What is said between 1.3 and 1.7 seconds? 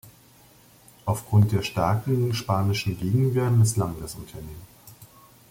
der